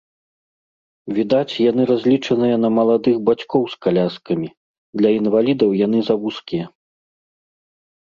Відаць, 1.17 1.59
яны 1.71 1.83
разлічаныя 1.91 2.55
на 2.63 2.69
маладых 2.77 3.15
бацькоў 3.27 3.63
з 3.73 3.77
каляскамі, 3.87 4.49
для 5.03 5.09
інвалідаў 5.19 5.77
яны 5.85 5.99
завузкія. 6.09 6.65